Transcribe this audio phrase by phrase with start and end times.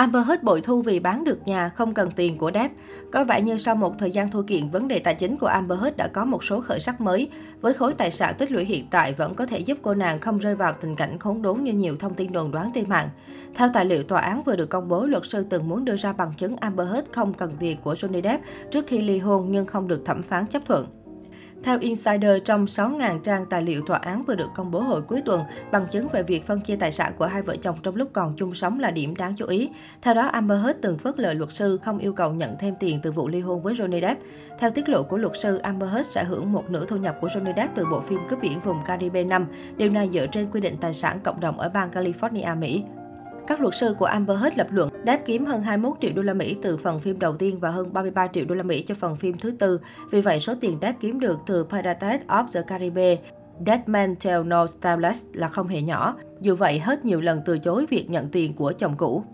[0.00, 2.74] Amber Heard bội thu vì bán được nhà không cần tiền của Depp.
[3.12, 5.80] Có vẻ như sau một thời gian thua kiện, vấn đề tài chính của Amber
[5.80, 7.28] Heard đã có một số khởi sắc mới.
[7.60, 10.38] Với khối tài sản tích lũy hiện tại vẫn có thể giúp cô nàng không
[10.38, 13.08] rơi vào tình cảnh khốn đốn như nhiều thông tin đồn đoán trên mạng.
[13.54, 16.12] Theo tài liệu tòa án vừa được công bố, luật sư từng muốn đưa ra
[16.12, 19.66] bằng chứng Amber Heard không cần tiền của Johnny Depp trước khi ly hôn nhưng
[19.66, 20.99] không được thẩm phán chấp thuận.
[21.62, 25.22] Theo Insider, trong 6.000 trang tài liệu tòa án vừa được công bố hồi cuối
[25.24, 28.10] tuần, bằng chứng về việc phân chia tài sản của hai vợ chồng trong lúc
[28.12, 29.68] còn chung sống là điểm đáng chú ý.
[30.02, 33.00] Theo đó, Amber Heard từng phớt lời luật sư không yêu cầu nhận thêm tiền
[33.02, 34.20] từ vụ ly hôn với Johnny Depp.
[34.58, 37.28] Theo tiết lộ của luật sư, Amber Heard sẽ hưởng một nửa thu nhập của
[37.28, 39.46] Johnny Depp từ bộ phim cướp biển vùng Caribe 5.
[39.76, 42.84] Điều này dựa trên quy định tài sản cộng đồng ở bang California, Mỹ.
[43.50, 46.34] Các luật sư của Amber Heard lập luận đã kiếm hơn 21 triệu đô la
[46.34, 49.16] Mỹ từ phần phim đầu tiên và hơn 33 triệu đô la Mỹ cho phần
[49.16, 49.80] phim thứ tư.
[50.10, 53.16] Vì vậy, số tiền đáp kiếm được từ Pirates of the Caribbean
[53.66, 56.16] Dead Man Tell No Tales là không hề nhỏ.
[56.40, 59.24] Dù vậy, hết nhiều lần từ chối việc nhận tiền của chồng cũ.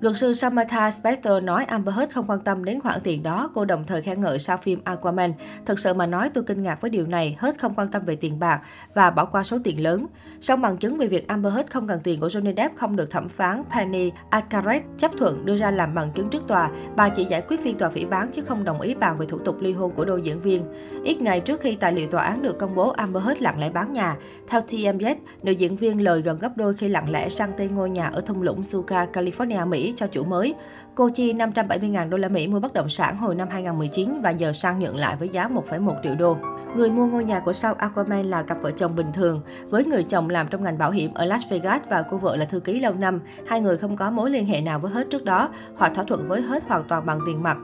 [0.00, 3.50] Luật sư Samantha Spector nói Amber Heard không quan tâm đến khoản tiền đó.
[3.54, 5.32] Cô đồng thời khen ngợi sau phim Aquaman.
[5.66, 7.36] Thực sự mà nói tôi kinh ngạc với điều này.
[7.40, 8.60] Heard không quan tâm về tiền bạc
[8.94, 10.06] và bỏ qua số tiền lớn.
[10.40, 13.10] Song bằng chứng về việc Amber Heard không cần tiền của Johnny Depp không được
[13.10, 16.70] thẩm phán Penny Arcarath chấp thuận đưa ra làm bằng chứng trước tòa.
[16.96, 19.38] Bà chỉ giải quyết phiên tòa phỉ bán chứ không đồng ý bàn về thủ
[19.38, 20.62] tục ly hôn của đôi diễn viên.
[21.04, 23.70] Ít ngày trước khi tài liệu tòa án được công bố, Amber Heard lặng lẽ
[23.70, 24.16] bán nhà.
[24.48, 27.90] Theo TMZ, nữ diễn viên lời gần gấp đôi khi lặng lẽ sang tên ngôi
[27.90, 30.54] nhà ở thung lũng Suka, California, Mỹ cho chủ mới.
[30.94, 34.52] Cô chi 570.000 đô la Mỹ mua bất động sản hồi năm 2019 và giờ
[34.52, 36.36] sang nhận lại với giá 1,1 triệu đô.
[36.76, 40.04] Người mua ngôi nhà của sao Aquaman là cặp vợ chồng bình thường, với người
[40.04, 42.80] chồng làm trong ngành bảo hiểm ở Las Vegas và cô vợ là thư ký
[42.80, 43.20] lâu năm.
[43.46, 46.28] Hai người không có mối liên hệ nào với hết trước đó, Họ thỏa thuận
[46.28, 47.58] với hết hoàn toàn bằng tiền mặt.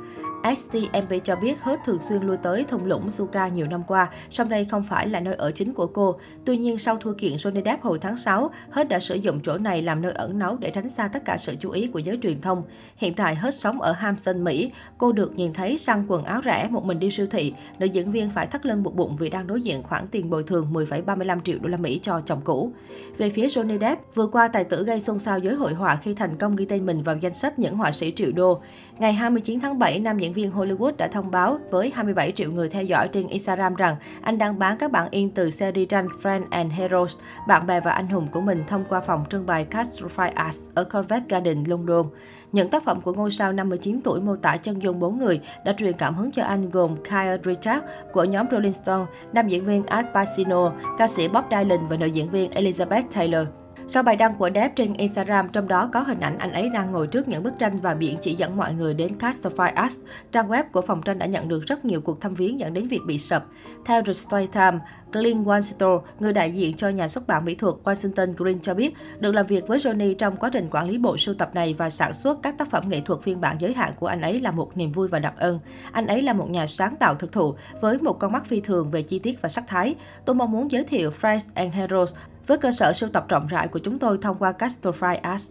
[0.44, 4.48] STMP cho biết hết thường xuyên lui tới thung lũng Suka nhiều năm qua, song
[4.48, 6.18] đây không phải là nơi ở chính của cô.
[6.44, 9.58] Tuy nhiên, sau thua kiện Johnny Depp hồi tháng 6, hết đã sử dụng chỗ
[9.58, 12.18] này làm nơi ẩn náu để tránh xa tất cả sự chú ý của giới
[12.22, 12.62] truyền thông.
[12.96, 14.70] Hiện tại, hết sống ở Hampton, Mỹ.
[14.98, 17.54] Cô được nhìn thấy săn quần áo rẻ một mình đi siêu thị.
[17.78, 20.42] Nữ diễn viên phải thắt lưng buộc bụng vì đang đối diện khoản tiền bồi
[20.42, 22.72] thường 10,35 triệu đô la Mỹ cho chồng cũ.
[23.18, 26.14] Về phía Johnny Depp, vừa qua tài tử gây xôn xao giới hội họa khi
[26.14, 28.60] thành công ghi tên mình vào danh sách những họa sĩ triệu đô.
[28.98, 32.68] Ngày 29 tháng 7, nam diễn viên Hollywood đã thông báo với 27 triệu người
[32.68, 36.44] theo dõi trên Instagram rằng anh đang bán các bản in từ series tranh Friends
[36.50, 37.16] and Heroes,
[37.48, 40.84] bạn bè và anh hùng của mình thông qua phòng trưng bày Castrofy Arts ở
[40.84, 42.06] Covent Garden, London.
[42.52, 45.72] Những tác phẩm của ngôi sao 59 tuổi mô tả chân dung bốn người đã
[45.72, 49.86] truyền cảm hứng cho anh gồm Kyle Richard của nhóm Rolling Stone, nam diễn viên
[49.86, 53.63] Al Pacino, ca sĩ Bob Dylan và nữ diễn viên Elizabeth Taylor.
[53.88, 56.92] Sau bài đăng của Depp trên Instagram, trong đó có hình ảnh anh ấy đang
[56.92, 60.00] ngồi trước những bức tranh và biển chỉ dẫn mọi người đến Castify Arts.
[60.32, 62.88] Trang web của phòng tranh đã nhận được rất nhiều cuộc thăm viếng dẫn đến
[62.88, 63.44] việc bị sập.
[63.84, 64.78] Theo The Story Time,
[65.14, 68.94] Clint Wanstore, người đại diện cho nhà xuất bản mỹ thuật Washington Green cho biết,
[69.18, 71.90] được làm việc với Johnny trong quá trình quản lý bộ sưu tập này và
[71.90, 74.50] sản xuất các tác phẩm nghệ thuật phiên bản giới hạn của anh ấy là
[74.50, 75.60] một niềm vui và đặc ân.
[75.92, 78.90] Anh ấy là một nhà sáng tạo thực thụ với một con mắt phi thường
[78.90, 79.94] về chi tiết và sắc thái.
[80.24, 82.14] Tôi mong muốn giới thiệu Friends and Heroes
[82.46, 85.50] với cơ sở sưu tập rộng rãi của chúng tôi thông qua Castrofy Arts.